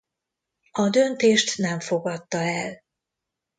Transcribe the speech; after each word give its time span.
A 0.71 0.89
döntést 0.89 1.57
nem 1.57 1.79
fogadta 1.79 2.37
el. 2.37 2.83